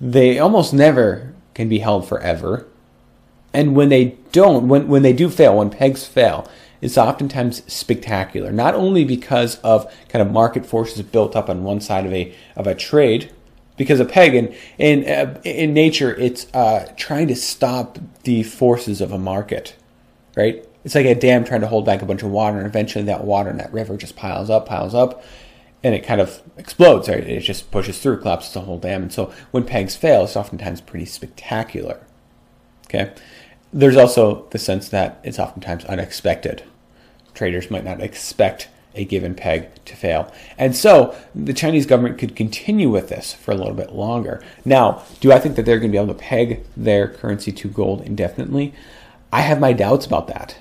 they 0.00 0.38
almost 0.38 0.72
never 0.72 1.34
can 1.54 1.68
be 1.68 1.78
held 1.78 2.08
forever. 2.08 2.66
And 3.52 3.74
when 3.74 3.88
they 3.88 4.16
don't, 4.32 4.68
when, 4.68 4.88
when 4.88 5.02
they 5.02 5.12
do 5.12 5.28
fail, 5.28 5.56
when 5.56 5.70
pegs 5.70 6.04
fail, 6.04 6.48
is 6.80 6.96
oftentimes 6.96 7.62
spectacular, 7.72 8.52
not 8.52 8.74
only 8.74 9.04
because 9.04 9.56
of 9.60 9.92
kind 10.08 10.22
of 10.26 10.32
market 10.32 10.64
forces 10.64 11.02
built 11.02 11.34
up 11.34 11.48
on 11.48 11.64
one 11.64 11.80
side 11.80 12.06
of 12.06 12.12
a 12.12 12.34
of 12.56 12.66
a 12.66 12.74
trade, 12.74 13.32
because 13.76 14.00
a 14.00 14.04
peg 14.04 14.34
in 14.34 14.54
in 14.78 15.04
uh, 15.08 15.40
in 15.44 15.74
nature 15.74 16.14
it's 16.16 16.46
uh, 16.54 16.92
trying 16.96 17.28
to 17.28 17.36
stop 17.36 17.98
the 18.24 18.42
forces 18.42 19.00
of 19.00 19.12
a 19.12 19.18
market, 19.18 19.76
right? 20.36 20.64
It's 20.84 20.94
like 20.94 21.06
a 21.06 21.14
dam 21.14 21.44
trying 21.44 21.60
to 21.62 21.66
hold 21.66 21.84
back 21.84 22.02
a 22.02 22.06
bunch 22.06 22.22
of 22.22 22.30
water, 22.30 22.58
and 22.58 22.66
eventually 22.66 23.04
that 23.04 23.24
water 23.24 23.50
in 23.50 23.58
that 23.58 23.72
river 23.72 23.96
just 23.96 24.16
piles 24.16 24.48
up, 24.48 24.66
piles 24.66 24.94
up, 24.94 25.22
and 25.82 25.94
it 25.94 26.06
kind 26.06 26.20
of 26.20 26.42
explodes. 26.56 27.08
Right? 27.08 27.18
It 27.18 27.40
just 27.40 27.70
pushes 27.70 28.00
through, 28.00 28.20
collapses 28.20 28.52
the 28.52 28.60
whole 28.60 28.78
dam. 28.78 29.02
And 29.02 29.12
so 29.12 29.32
when 29.50 29.64
pegs 29.64 29.96
fail, 29.96 30.24
it's 30.24 30.36
oftentimes 30.36 30.80
pretty 30.80 31.06
spectacular. 31.06 32.06
Okay. 32.86 33.12
There's 33.72 33.96
also 33.96 34.46
the 34.50 34.58
sense 34.58 34.88
that 34.88 35.20
it's 35.22 35.38
oftentimes 35.38 35.84
unexpected. 35.84 36.62
Traders 37.34 37.70
might 37.70 37.84
not 37.84 38.00
expect 38.00 38.68
a 38.94 39.04
given 39.04 39.34
peg 39.34 39.68
to 39.84 39.94
fail. 39.94 40.32
And 40.56 40.74
so 40.74 41.14
the 41.34 41.52
Chinese 41.52 41.86
government 41.86 42.18
could 42.18 42.34
continue 42.34 42.90
with 42.90 43.08
this 43.08 43.32
for 43.32 43.52
a 43.52 43.54
little 43.54 43.74
bit 43.74 43.92
longer. 43.92 44.42
Now, 44.64 45.02
do 45.20 45.32
I 45.32 45.38
think 45.38 45.56
that 45.56 45.64
they're 45.64 45.78
going 45.78 45.90
to 45.90 45.96
be 45.96 46.02
able 46.02 46.14
to 46.14 46.20
peg 46.20 46.64
their 46.76 47.08
currency 47.08 47.52
to 47.52 47.68
gold 47.68 48.02
indefinitely? 48.02 48.74
I 49.32 49.42
have 49.42 49.60
my 49.60 49.72
doubts 49.72 50.06
about 50.06 50.26
that. 50.28 50.56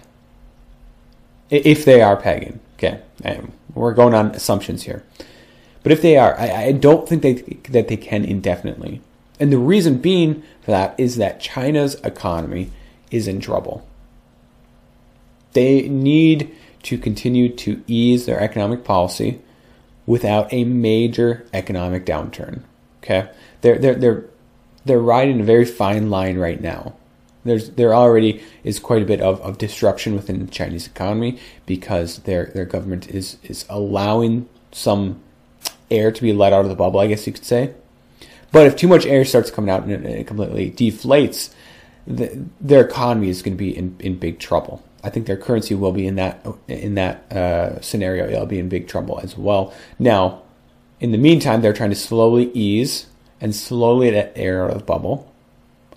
If 1.49 1.85
they 1.85 2.01
are 2.01 2.17
pegging, 2.17 2.59
okay, 2.75 3.01
we're 3.73 3.93
going 3.93 4.13
on 4.13 4.31
assumptions 4.31 4.83
here. 4.83 5.03
But 5.81 5.93
if 5.93 6.01
they 6.01 6.17
are, 6.17 6.37
I, 6.37 6.65
I 6.65 6.71
don't 6.73 7.07
think 7.07 7.21
they, 7.21 7.33
that 7.69 7.87
they 7.87 7.97
can 7.97 8.25
indefinitely. 8.25 9.01
And 9.39 9.53
the 9.53 9.57
reason 9.57 9.99
being 9.99 10.43
for 10.61 10.71
that 10.71 10.99
is 10.99 11.15
that 11.15 11.39
China's 11.39 11.95
economy 12.03 12.71
is 13.11 13.27
in 13.27 13.39
trouble. 13.39 13.87
They 15.53 15.87
need 15.87 16.55
to 16.83 16.97
continue 16.97 17.53
to 17.55 17.83
ease 17.87 18.25
their 18.25 18.39
economic 18.39 18.83
policy 18.83 19.41
without 20.05 20.51
a 20.53 20.63
major 20.63 21.45
economic 21.53 22.05
downturn. 22.05 22.61
Okay, 23.03 23.29
they're 23.61 23.77
they're 23.77 23.95
they're 23.95 24.25
they're 24.85 24.99
riding 24.99 25.41
a 25.41 25.43
very 25.43 25.65
fine 25.65 26.09
line 26.09 26.37
right 26.37 26.61
now. 26.61 26.95
There's 27.43 27.71
there 27.71 27.93
already 27.93 28.41
is 28.63 28.79
quite 28.79 29.01
a 29.01 29.05
bit 29.05 29.21
of, 29.21 29.39
of 29.41 29.57
disruption 29.57 30.15
within 30.15 30.45
the 30.45 30.51
Chinese 30.51 30.87
economy 30.87 31.39
because 31.65 32.19
their 32.19 32.47
their 32.47 32.65
government 32.65 33.09
is 33.09 33.37
is 33.43 33.65
allowing 33.69 34.49
some 34.71 35.21
air 35.89 36.11
to 36.11 36.21
be 36.21 36.33
let 36.33 36.53
out 36.53 36.65
of 36.65 36.69
the 36.69 36.75
bubble, 36.75 36.99
I 36.99 37.07
guess 37.07 37.25
you 37.25 37.33
could 37.33 37.45
say. 37.45 37.73
But 38.51 38.67
if 38.67 38.75
too 38.75 38.87
much 38.87 39.05
air 39.05 39.25
starts 39.25 39.51
coming 39.51 39.69
out 39.69 39.83
and 39.83 40.05
it 40.05 40.27
completely 40.27 40.71
deflates, 40.71 41.53
the, 42.07 42.45
their 42.61 42.85
economy 42.85 43.29
is 43.29 43.41
going 43.41 43.55
to 43.55 43.57
be 43.57 43.75
in, 43.75 43.95
in 43.99 44.17
big 44.17 44.39
trouble. 44.39 44.83
I 45.03 45.09
think 45.09 45.27
their 45.27 45.37
currency 45.37 45.75
will 45.75 45.91
be 45.91 46.07
in 46.07 46.15
that 46.15 46.45
in 46.67 46.95
that 46.95 47.31
uh, 47.31 47.81
scenario. 47.81 48.27
It'll 48.27 48.45
be 48.45 48.59
in 48.59 48.69
big 48.69 48.87
trouble 48.87 49.19
as 49.21 49.37
well. 49.37 49.73
Now, 49.99 50.41
in 50.99 51.11
the 51.11 51.17
meantime, 51.17 51.61
they're 51.61 51.73
trying 51.73 51.91
to 51.91 51.95
slowly 51.95 52.51
ease 52.53 53.07
and 53.39 53.55
slowly 53.55 54.11
let 54.11 54.33
air 54.35 54.65
out 54.65 54.71
of 54.71 54.85
bubble. 54.85 55.31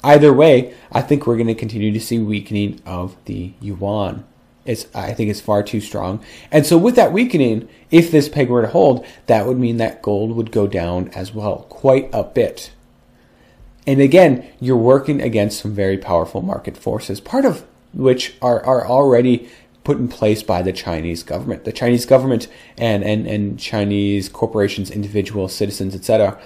Either 0.02 0.32
way, 0.32 0.74
I 0.92 1.02
think 1.02 1.26
we're 1.26 1.36
going 1.36 1.46
to 1.46 1.54
continue 1.54 1.92
to 1.92 2.00
see 2.00 2.18
weakening 2.18 2.80
of 2.86 3.16
the 3.24 3.52
yuan. 3.60 4.24
It's, 4.64 4.86
I 4.94 5.14
think 5.14 5.30
it's 5.30 5.40
far 5.40 5.62
too 5.62 5.80
strong. 5.80 6.22
And 6.50 6.66
so 6.66 6.76
with 6.76 6.96
that 6.96 7.12
weakening, 7.12 7.68
if 7.90 8.10
this 8.10 8.28
peg 8.28 8.48
were 8.48 8.62
to 8.62 8.68
hold, 8.68 9.06
that 9.26 9.46
would 9.46 9.58
mean 9.58 9.78
that 9.78 10.02
gold 10.02 10.32
would 10.32 10.52
go 10.52 10.66
down 10.66 11.08
as 11.08 11.34
well, 11.34 11.66
quite 11.68 12.10
a 12.12 12.22
bit. 12.22 12.70
And 13.90 14.00
again, 14.00 14.46
you're 14.60 14.76
working 14.76 15.20
against 15.20 15.62
some 15.62 15.74
very 15.74 15.98
powerful 15.98 16.42
market 16.42 16.76
forces, 16.76 17.20
part 17.20 17.44
of 17.44 17.66
which 17.92 18.36
are, 18.40 18.64
are 18.64 18.86
already 18.86 19.48
put 19.82 19.98
in 19.98 20.06
place 20.06 20.44
by 20.44 20.62
the 20.62 20.72
Chinese 20.72 21.24
government. 21.24 21.64
The 21.64 21.72
Chinese 21.72 22.06
government 22.06 22.46
and, 22.78 23.02
and, 23.02 23.26
and 23.26 23.58
Chinese 23.58 24.28
corporations, 24.28 24.92
individual 24.92 25.48
citizens, 25.48 25.96
etc., 25.96 26.40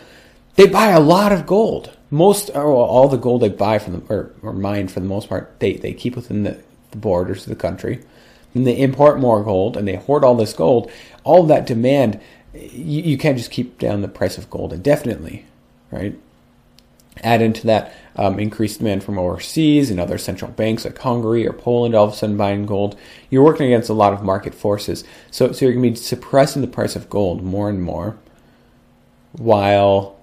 they 0.54 0.66
buy 0.66 0.92
a 0.92 1.00
lot 1.00 1.32
of 1.32 1.44
gold. 1.44 1.94
Most 2.10 2.48
or 2.54 2.64
all 2.64 3.08
the 3.08 3.18
gold 3.18 3.42
they 3.42 3.50
buy 3.50 3.78
from 3.78 3.92
the 3.92 4.14
or, 4.14 4.32
or 4.40 4.54
mine 4.54 4.88
for 4.88 5.00
the 5.00 5.06
most 5.06 5.28
part, 5.28 5.60
they, 5.60 5.74
they 5.74 5.92
keep 5.92 6.16
within 6.16 6.44
the, 6.44 6.62
the 6.92 6.96
borders 6.96 7.42
of 7.42 7.50
the 7.50 7.56
country. 7.56 8.02
And 8.54 8.66
they 8.66 8.80
import 8.80 9.20
more 9.20 9.44
gold 9.44 9.76
and 9.76 9.86
they 9.86 9.96
hoard 9.96 10.24
all 10.24 10.34
this 10.34 10.54
gold. 10.54 10.90
All 11.24 11.42
that 11.42 11.66
demand, 11.66 12.22
you, 12.54 13.02
you 13.02 13.18
can't 13.18 13.36
just 13.36 13.50
keep 13.50 13.78
down 13.78 14.00
the 14.00 14.08
price 14.08 14.38
of 14.38 14.48
gold 14.48 14.72
indefinitely, 14.72 15.44
right? 15.90 16.18
Add 17.22 17.42
into 17.42 17.66
that 17.66 17.94
um, 18.16 18.38
increased 18.38 18.78
demand 18.78 19.04
from 19.04 19.18
overseas 19.18 19.90
and 19.90 20.00
other 20.00 20.18
central 20.18 20.50
banks 20.50 20.84
like 20.84 20.98
Hungary 20.98 21.46
or 21.46 21.52
Poland 21.52 21.94
all 21.94 22.06
of 22.06 22.12
a 22.12 22.16
sudden 22.16 22.36
buying 22.36 22.66
gold. 22.66 22.96
You're 23.30 23.44
working 23.44 23.66
against 23.66 23.88
a 23.88 23.94
lot 23.94 24.12
of 24.12 24.22
market 24.22 24.54
forces. 24.54 25.04
So, 25.30 25.52
so 25.52 25.64
you're 25.64 25.74
going 25.74 25.84
to 25.84 25.90
be 25.90 25.96
suppressing 25.96 26.62
the 26.62 26.68
price 26.68 26.96
of 26.96 27.08
gold 27.08 27.42
more 27.42 27.68
and 27.68 27.82
more 27.82 28.18
while 29.32 30.16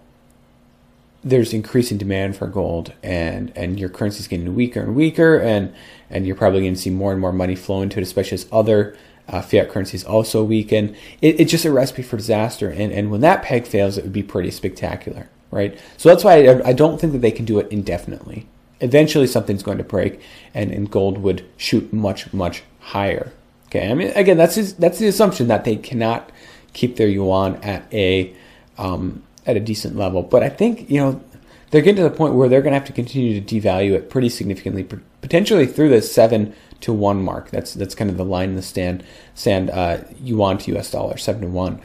there's 1.24 1.53
increasing 1.53 1.98
demand 1.98 2.36
for 2.36 2.48
gold 2.48 2.93
and 3.03 3.51
and 3.55 3.79
your 3.79 3.89
currency 3.89 4.19
is 4.19 4.27
getting 4.27 4.55
weaker 4.55 4.81
and 4.81 4.95
weaker 4.95 5.38
and 5.38 5.74
and 6.10 6.25
you're 6.25 6.36
probably 6.36 6.62
going 6.62 6.74
to 6.74 6.79
see 6.79 6.89
more 6.89 7.12
and 7.12 7.21
more 7.21 7.31
money 7.31 7.55
flow 7.55 7.81
into 7.81 8.00
it 8.00 8.03
especially 8.03 8.36
as 8.36 8.48
other 8.51 8.98
uh, 9.27 9.41
fiat 9.41 9.69
currencies 9.69 10.03
also 10.03 10.43
weaken 10.43 10.95
it, 11.21 11.39
it's 11.39 11.51
just 11.51 11.65
a 11.65 11.71
recipe 11.71 12.01
for 12.01 12.17
disaster 12.17 12.69
and 12.69 12.91
and 12.91 13.12
when 13.12 13.21
that 13.21 13.43
peg 13.43 13.67
fails 13.67 13.98
it 13.98 14.03
would 14.03 14.13
be 14.13 14.24
pretty 14.24 14.50
spectacular 14.50 15.29
right 15.51 15.77
so 15.98 16.10
that's 16.10 16.24
why 16.24 16.46
I, 16.46 16.70
I 16.70 16.74
don't 16.74 17.00
think 17.00 17.13
that 17.13 17.20
they 17.20 17.31
can 17.31 17.46
do 17.46 17.60
it 17.60 17.72
indefinitely 17.72 18.48
eventually 18.79 19.27
something's 19.27 19.63
going 19.63 19.77
to 19.77 19.84
break 19.84 20.20
and 20.53 20.72
and 20.72 20.89
gold 20.89 21.20
would 21.20 21.46
shoot 21.58 21.91
much 21.93 22.34
much 22.34 22.63
higher 22.79 23.31
okay 23.67 23.91
i 23.91 23.93
mean 23.93 24.12
again 24.15 24.38
that's 24.38 24.55
his, 24.55 24.74
that's 24.75 25.00
the 25.00 25.08
assumption 25.08 25.48
that 25.48 25.63
they 25.65 25.75
cannot 25.75 26.31
keep 26.74 26.96
their 26.96 27.08
yuan 27.08 27.55
at 27.58 27.91
a 27.93 28.34
um, 28.77 29.24
at 29.46 29.58
a 29.58 29.60
decent 29.60 29.96
level. 29.96 30.24
But 30.24 30.43
I 30.43 30.50
think, 30.50 30.89
you 30.89 31.00
know, 31.00 31.22
they're 31.70 31.81
getting 31.81 32.03
to 32.03 32.10
the 32.10 32.15
point 32.15 32.34
where 32.34 32.50
they're 32.50 32.62
going 32.62 32.74
to 32.74 32.79
have 32.79 32.88
to 32.88 32.93
continue 32.93 33.39
to 33.39 33.62
devalue 33.62 33.93
it 33.93 34.10
pretty 34.10 34.29
significantly, 34.29 34.84
potentially 35.22 35.65
through 35.65 35.89
the 35.89 36.01
seven 36.01 36.53
to 36.81 36.91
one 36.91 37.22
mark. 37.24 37.50
That's 37.51 37.74
that's 37.74 37.96
kind 37.96 38.10
of 38.10 38.17
the 38.17 38.25
line 38.25 38.50
in 38.50 38.55
the 38.55 38.62
stand, 38.62 39.03
stand 39.36 39.70
uh, 39.70 40.00
yuan 40.22 40.58
to 40.60 40.77
US 40.77 40.91
dollar, 40.91 41.17
seven 41.17 41.41
to 41.41 41.48
one. 41.48 41.79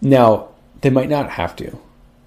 Now 0.00 0.48
they 0.80 0.90
might 0.90 1.08
not 1.08 1.30
have 1.30 1.56
to, 1.56 1.78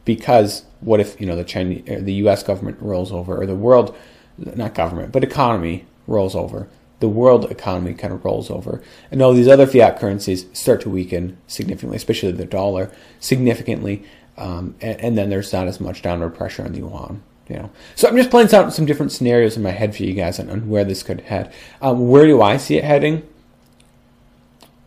because 0.05 0.63
what 0.79 1.00
if 1.00 1.19
you 1.19 1.27
know 1.27 1.35
the 1.35 1.43
Chinese, 1.43 1.83
the 1.85 2.13
U.S. 2.13 2.43
government 2.43 2.77
rolls 2.79 3.12
over, 3.12 3.41
or 3.41 3.45
the 3.45 3.55
world, 3.55 3.95
not 4.38 4.74
government, 4.74 5.12
but 5.12 5.24
economy 5.24 5.85
rolls 6.07 6.35
over 6.35 6.69
the 7.00 7.09
world 7.09 7.51
economy 7.51 7.93
kind 7.93 8.13
of 8.13 8.24
rolls 8.24 8.50
over. 8.50 8.81
And 9.12 9.21
all 9.21 9.33
these 9.33 9.47
other 9.47 9.67
fiat 9.67 10.00
currencies 10.00 10.45
start 10.53 10.81
to 10.81 10.89
weaken 10.89 11.38
significantly, 11.47 11.97
especially 11.97 12.31
the 12.31 12.45
dollar 12.45 12.91
significantly. 13.19 14.03
Um, 14.38 14.75
and, 14.81 15.00
and, 15.00 15.17
then 15.17 15.29
there's 15.29 15.53
not 15.53 15.67
as 15.67 15.79
much 15.79 16.01
downward 16.01 16.31
pressure 16.31 16.63
on 16.63 16.74
the 16.74 16.79
yuan. 16.79 17.24
You 17.47 17.57
know, 17.57 17.69
so 17.95 18.07
I'm 18.07 18.17
just 18.17 18.31
playing 18.31 18.53
out 18.53 18.74
some 18.74 18.85
different 18.85 19.12
scenarios 19.12 19.55
in 19.55 19.63
my 19.63 19.71
head 19.71 19.95
for 19.95 20.03
you 20.03 20.13
guys 20.13 20.39
on, 20.39 20.50
on 20.50 20.67
where 20.67 20.83
this 20.83 21.03
could 21.03 21.21
head. 21.21 21.53
Um, 21.79 22.09
where 22.09 22.25
do 22.25 22.41
I 22.41 22.57
see 22.57 22.77
it 22.77 22.83
heading? 22.83 23.25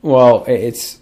Well, 0.03 0.45
it's 0.49 0.99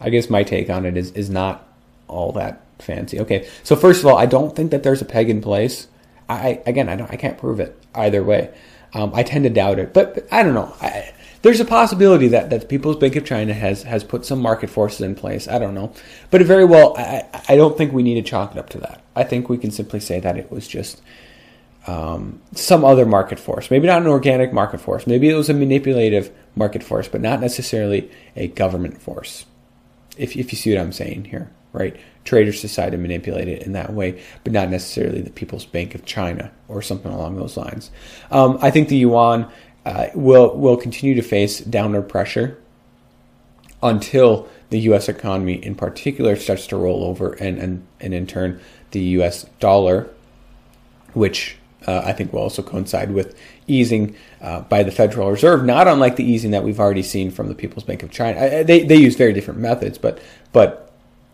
I 0.00 0.10
guess 0.10 0.28
my 0.28 0.42
take 0.42 0.68
on 0.68 0.84
it 0.84 0.96
is 0.96 1.10
is 1.12 1.30
not 1.30 1.66
all 2.08 2.32
that 2.32 2.62
fancy. 2.78 3.20
Okay, 3.20 3.48
so 3.62 3.76
first 3.76 4.00
of 4.00 4.06
all, 4.06 4.18
I 4.18 4.26
don't 4.26 4.54
think 4.54 4.70
that 4.70 4.82
there's 4.82 5.02
a 5.02 5.04
peg 5.04 5.30
in 5.30 5.40
place. 5.40 5.88
I 6.28 6.62
again, 6.66 6.88
I 6.88 6.96
don't, 6.96 7.10
I 7.10 7.16
can't 7.16 7.38
prove 7.38 7.60
it 7.60 7.80
either 7.94 8.22
way. 8.22 8.50
Um, 8.94 9.12
I 9.14 9.22
tend 9.22 9.44
to 9.44 9.50
doubt 9.50 9.78
it, 9.78 9.92
but, 9.92 10.26
I 10.30 10.42
don't 10.42 10.54
know. 10.54 10.74
I, 10.80 11.12
there's 11.42 11.60
a 11.60 11.64
possibility 11.64 12.28
that, 12.28 12.50
that 12.50 12.62
the 12.62 12.66
People's 12.66 12.96
Bank 12.96 13.14
of 13.16 13.24
China 13.24 13.54
has 13.54 13.82
has 13.84 14.02
put 14.02 14.26
some 14.26 14.40
market 14.40 14.70
forces 14.70 15.02
in 15.02 15.14
place. 15.14 15.46
I 15.46 15.58
don't 15.58 15.74
know, 15.74 15.92
but 16.30 16.42
very 16.42 16.64
well, 16.64 16.96
I, 16.96 17.24
I 17.48 17.56
don't 17.56 17.76
think 17.76 17.92
we 17.92 18.02
need 18.02 18.14
to 18.14 18.28
chalk 18.28 18.52
it 18.52 18.58
up 18.58 18.70
to 18.70 18.78
that. 18.78 19.02
I 19.14 19.24
think 19.24 19.48
we 19.48 19.58
can 19.58 19.70
simply 19.70 20.00
say 20.00 20.20
that 20.20 20.36
it 20.36 20.50
was 20.50 20.66
just 20.66 21.00
um, 21.86 22.40
some 22.54 22.84
other 22.84 23.06
market 23.06 23.38
force. 23.38 23.70
Maybe 23.70 23.86
not 23.86 24.02
an 24.02 24.08
organic 24.08 24.52
market 24.52 24.80
force. 24.80 25.06
Maybe 25.06 25.28
it 25.28 25.34
was 25.34 25.48
a 25.48 25.54
manipulative 25.54 26.30
market 26.56 26.82
force, 26.82 27.08
but 27.08 27.20
not 27.20 27.40
necessarily 27.40 28.10
a 28.34 28.48
government 28.48 29.00
force. 29.00 29.46
If 30.16 30.36
if 30.36 30.52
you 30.52 30.58
see 30.58 30.74
what 30.74 30.80
I'm 30.80 30.92
saying 30.92 31.26
here, 31.26 31.50
right? 31.72 31.96
traders 32.28 32.60
decide 32.60 32.92
to 32.92 32.98
manipulate 32.98 33.48
it 33.48 33.62
in 33.62 33.72
that 33.72 33.92
way, 33.92 34.22
but 34.44 34.52
not 34.52 34.68
necessarily 34.68 35.22
the 35.22 35.30
People's 35.30 35.64
Bank 35.64 35.94
of 35.94 36.04
China 36.04 36.50
or 36.68 36.82
something 36.82 37.10
along 37.10 37.36
those 37.36 37.56
lines. 37.56 37.90
Um, 38.30 38.58
I 38.60 38.70
think 38.70 38.88
the 38.88 38.96
yuan 38.96 39.50
uh, 39.86 40.08
will 40.14 40.54
will 40.56 40.76
continue 40.76 41.14
to 41.14 41.22
face 41.22 41.60
downward 41.60 42.02
pressure 42.02 42.58
until 43.82 44.46
the 44.68 44.80
U.S. 44.80 45.08
economy, 45.08 45.54
in 45.54 45.74
particular, 45.74 46.36
starts 46.36 46.66
to 46.66 46.76
roll 46.76 47.04
over, 47.04 47.32
and 47.32 47.58
and, 47.58 47.86
and 47.98 48.12
in 48.12 48.26
turn 48.26 48.60
the 48.90 49.00
U.S. 49.00 49.46
dollar, 49.58 50.10
which 51.14 51.56
uh, 51.86 52.02
I 52.04 52.12
think 52.12 52.34
will 52.34 52.42
also 52.42 52.62
coincide 52.62 53.10
with 53.10 53.38
easing 53.66 54.14
uh, 54.42 54.60
by 54.60 54.82
the 54.82 54.90
Federal 54.90 55.30
Reserve, 55.30 55.64
not 55.64 55.88
unlike 55.88 56.16
the 56.16 56.24
easing 56.24 56.50
that 56.50 56.62
we've 56.62 56.80
already 56.80 57.02
seen 57.02 57.30
from 57.30 57.48
the 57.48 57.54
People's 57.54 57.84
Bank 57.84 58.02
of 58.02 58.10
China. 58.10 58.38
I, 58.38 58.62
they 58.64 58.84
they 58.84 58.96
use 58.96 59.16
very 59.16 59.32
different 59.32 59.60
methods, 59.60 59.96
but 59.96 60.20
but 60.52 60.87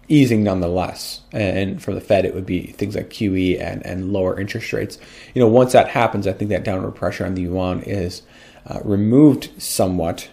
easing 0.09 0.43
nonetheless. 0.43 1.23
And 1.33 1.83
for 1.83 1.95
the 1.95 2.01
Fed, 2.01 2.25
it 2.25 2.35
would 2.35 2.47
be 2.47 2.69
things 2.69 2.95
like 2.95 3.11
QE 3.11 3.61
and, 3.61 3.85
and 3.85 4.13
lower 4.13 4.39
interest 4.39 4.73
rates. 4.73 4.99
You 5.35 5.41
know, 5.41 5.49
once 5.49 5.73
that 5.73 5.89
happens, 5.89 6.27
I 6.27 6.33
think 6.33 6.51
that 6.51 6.65
downward 6.65 6.93
pressure 6.93 7.27
on 7.27 7.35
the 7.35 7.43
yuan 7.43 7.83
is 7.83 8.23
uh, 8.67 8.81
removed 8.85 9.51
somewhat. 9.61 10.31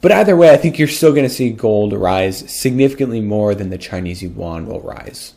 But 0.00 0.12
either 0.12 0.36
way, 0.36 0.50
I 0.50 0.56
think 0.56 0.78
you're 0.78 0.88
still 0.88 1.12
going 1.12 1.28
to 1.28 1.34
see 1.34 1.50
gold 1.50 1.92
rise 1.92 2.50
significantly 2.50 3.20
more 3.20 3.54
than 3.54 3.70
the 3.70 3.78
Chinese 3.78 4.22
yuan 4.22 4.66
will 4.66 4.80
rise. 4.80 5.34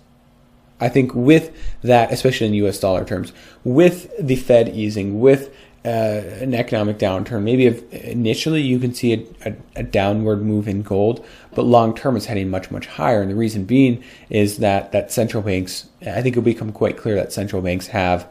I 0.79 0.89
think 0.89 1.13
with 1.13 1.55
that, 1.83 2.11
especially 2.11 2.47
in 2.47 2.53
US 2.65 2.79
dollar 2.79 3.05
terms, 3.05 3.31
with 3.63 4.11
the 4.19 4.35
Fed 4.35 4.69
easing, 4.69 5.19
with 5.19 5.55
uh, 5.85 6.23
an 6.41 6.55
economic 6.55 6.97
downturn, 6.97 7.43
maybe 7.43 7.67
initially 7.91 8.59
you 8.59 8.79
can 8.79 8.91
see 8.91 9.13
a, 9.13 9.49
a, 9.49 9.55
a, 9.75 9.83
downward 9.83 10.41
move 10.41 10.67
in 10.67 10.81
gold, 10.81 11.23
but 11.53 11.61
long 11.61 11.93
term 11.93 12.17
it's 12.17 12.25
heading 12.25 12.49
much 12.49 12.71
much 12.71 12.87
higher. 12.87 13.21
And 13.21 13.29
the 13.29 13.35
reason 13.35 13.65
being 13.65 14.03
is 14.29 14.57
that 14.57 14.91
that 14.93 15.11
central 15.11 15.43
banks, 15.43 15.87
I 16.01 16.23
think 16.23 16.33
it'll 16.33 16.41
become 16.41 16.71
quite 16.71 16.97
clear 16.97 17.13
that 17.15 17.31
central 17.31 17.61
banks 17.61 17.87
have, 17.87 18.27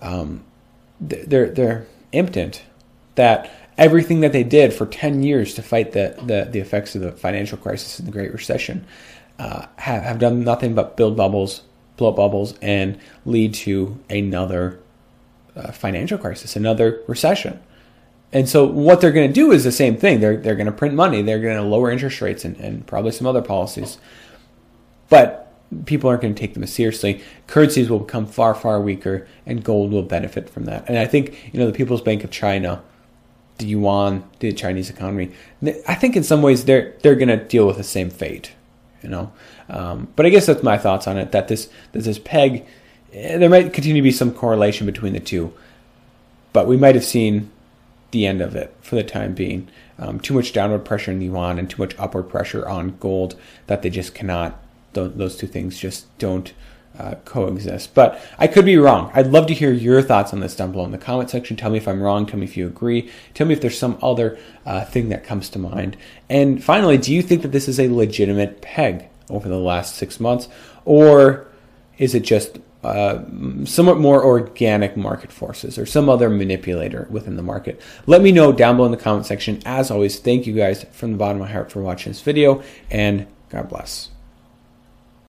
um, 0.00 0.44
they're 1.00 1.50
they're 1.50 1.86
impotent. 2.10 2.64
That 3.14 3.48
everything 3.76 4.20
that 4.20 4.32
they 4.32 4.42
did 4.42 4.72
for 4.72 4.84
ten 4.84 5.22
years 5.22 5.54
to 5.54 5.62
fight 5.62 5.92
the 5.92 6.16
the, 6.18 6.48
the 6.50 6.58
effects 6.58 6.96
of 6.96 7.02
the 7.02 7.12
financial 7.12 7.58
crisis 7.58 8.00
and 8.00 8.08
the 8.08 8.12
Great 8.12 8.32
Recession 8.32 8.84
uh, 9.38 9.66
have 9.76 10.02
have 10.02 10.18
done 10.18 10.42
nothing 10.42 10.74
but 10.74 10.96
build 10.96 11.16
bubbles, 11.16 11.62
blow 11.96 12.10
bubbles, 12.10 12.54
and 12.60 12.98
lead 13.24 13.54
to 13.54 13.96
another 14.10 14.80
financial 15.72 16.18
crisis, 16.18 16.56
another 16.56 17.02
recession. 17.06 17.60
And 18.32 18.48
so 18.48 18.66
what 18.66 19.00
they're 19.00 19.12
going 19.12 19.28
to 19.28 19.34
do 19.34 19.52
is 19.52 19.64
the 19.64 19.72
same 19.72 19.96
thing. 19.96 20.20
They're, 20.20 20.36
they're 20.36 20.54
going 20.54 20.66
to 20.66 20.72
print 20.72 20.94
money. 20.94 21.22
They're 21.22 21.40
going 21.40 21.56
to 21.56 21.62
lower 21.62 21.90
interest 21.90 22.20
rates 22.20 22.44
and, 22.44 22.56
and 22.58 22.86
probably 22.86 23.12
some 23.12 23.26
other 23.26 23.42
policies. 23.42 23.98
But 25.08 25.50
people 25.86 26.10
aren't 26.10 26.22
going 26.22 26.34
to 26.34 26.40
take 26.40 26.54
them 26.54 26.62
as 26.62 26.72
seriously. 26.72 27.22
Currencies 27.46 27.88
will 27.88 28.00
become 28.00 28.26
far, 28.26 28.54
far 28.54 28.80
weaker 28.80 29.26
and 29.46 29.64
gold 29.64 29.92
will 29.92 30.02
benefit 30.02 30.50
from 30.50 30.66
that. 30.66 30.86
And 30.88 30.98
I 30.98 31.06
think, 31.06 31.52
you 31.52 31.60
know, 31.60 31.66
the 31.66 31.72
People's 31.72 32.02
Bank 32.02 32.22
of 32.22 32.30
China 32.30 32.82
the 33.58 33.66
yuan, 33.66 34.28
the 34.38 34.52
Chinese 34.52 34.88
economy. 34.88 35.32
I 35.86 35.94
think 35.94 36.16
in 36.16 36.24
some 36.24 36.42
ways 36.42 36.64
they're 36.64 36.94
they're 37.02 37.16
going 37.16 37.28
to 37.28 37.36
deal 37.36 37.66
with 37.66 37.76
the 37.76 37.84
same 37.84 38.08
fate, 38.08 38.52
you 39.02 39.08
know. 39.08 39.32
Um, 39.68 40.08
but 40.16 40.24
I 40.24 40.30
guess 40.30 40.46
that's 40.46 40.62
my 40.62 40.78
thoughts 40.78 41.06
on 41.06 41.18
it. 41.18 41.32
That 41.32 41.48
this 41.48 41.68
that 41.92 42.04
this 42.04 42.18
peg, 42.18 42.66
there 43.12 43.48
might 43.48 43.72
continue 43.72 44.00
to 44.00 44.06
be 44.06 44.12
some 44.12 44.32
correlation 44.32 44.86
between 44.86 45.12
the 45.12 45.20
two, 45.20 45.52
but 46.52 46.66
we 46.66 46.76
might 46.76 46.94
have 46.94 47.04
seen 47.04 47.50
the 48.10 48.26
end 48.26 48.40
of 48.40 48.56
it 48.56 48.74
for 48.80 48.96
the 48.96 49.04
time 49.04 49.34
being. 49.34 49.68
Um, 49.98 50.20
too 50.20 50.34
much 50.34 50.52
downward 50.52 50.84
pressure 50.84 51.10
in 51.10 51.20
yuan 51.20 51.58
and 51.58 51.68
too 51.68 51.82
much 51.82 51.98
upward 51.98 52.28
pressure 52.28 52.66
on 52.66 52.96
gold 52.98 53.34
that 53.66 53.82
they 53.82 53.90
just 53.90 54.14
cannot. 54.14 54.60
Those 54.92 55.36
two 55.36 55.46
things 55.46 55.78
just 55.78 56.06
don't 56.18 56.52
uh, 56.98 57.14
coexist. 57.24 57.94
But 57.94 58.20
I 58.38 58.46
could 58.46 58.64
be 58.64 58.76
wrong. 58.76 59.10
I'd 59.14 59.28
love 59.28 59.46
to 59.46 59.54
hear 59.54 59.72
your 59.72 60.02
thoughts 60.02 60.32
on 60.32 60.40
this 60.40 60.56
down 60.56 60.72
below 60.72 60.84
in 60.84 60.90
the 60.90 60.98
comment 60.98 61.30
section. 61.30 61.56
Tell 61.56 61.70
me 61.70 61.78
if 61.78 61.86
I'm 61.86 62.02
wrong. 62.02 62.26
Tell 62.26 62.38
me 62.38 62.46
if 62.46 62.56
you 62.56 62.66
agree. 62.66 63.10
Tell 63.34 63.46
me 63.46 63.52
if 63.52 63.60
there's 63.60 63.78
some 63.78 63.98
other 64.02 64.38
uh, 64.66 64.84
thing 64.84 65.08
that 65.10 65.24
comes 65.24 65.48
to 65.50 65.58
mind. 65.58 65.96
And 66.28 66.62
finally, 66.62 66.98
do 66.98 67.14
you 67.14 67.22
think 67.22 67.42
that 67.42 67.52
this 67.52 67.68
is 67.68 67.78
a 67.78 67.88
legitimate 67.88 68.60
peg 68.60 69.08
over 69.30 69.48
the 69.48 69.58
last 69.58 69.94
six 69.94 70.18
months, 70.18 70.48
or 70.84 71.46
is 71.98 72.14
it 72.14 72.20
just 72.20 72.58
uh, 72.88 73.24
somewhat 73.64 73.98
more 73.98 74.24
organic 74.24 74.96
market 74.96 75.32
forces 75.32 75.78
or 75.78 75.86
some 75.86 76.08
other 76.08 76.28
manipulator 76.28 77.06
within 77.10 77.36
the 77.36 77.42
market? 77.42 77.80
Let 78.06 78.22
me 78.22 78.32
know 78.32 78.52
down 78.52 78.76
below 78.76 78.86
in 78.86 78.92
the 78.92 78.98
comment 78.98 79.26
section. 79.26 79.60
As 79.64 79.90
always, 79.90 80.18
thank 80.18 80.46
you 80.46 80.54
guys 80.54 80.84
from 80.92 81.12
the 81.12 81.18
bottom 81.18 81.40
of 81.40 81.48
my 81.48 81.52
heart 81.52 81.70
for 81.70 81.80
watching 81.82 82.12
this 82.12 82.22
video, 82.22 82.62
and 82.90 83.26
God 83.50 83.68
bless. 83.68 84.10